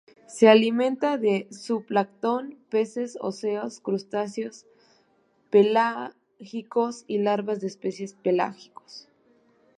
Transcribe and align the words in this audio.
Se 0.25 0.47
alimenta 0.49 1.19
de 1.19 1.47
zooplancton, 1.53 2.57
peces 2.69 3.19
óseos, 3.21 3.79
crustáceos 3.79 4.65
pelágicos 5.51 7.03
y 7.05 7.19
larvas 7.19 7.61
de 7.61 7.69
peces 7.79 8.15
pelágicos. 8.23 9.07